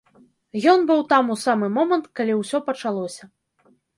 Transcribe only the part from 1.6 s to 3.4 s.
момант, калі ўсё пачалося.